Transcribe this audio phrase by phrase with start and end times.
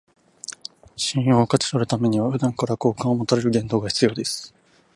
[0.97, 4.51] 信用を勝ち取るためには、普段から好感を持たれる言動が必要です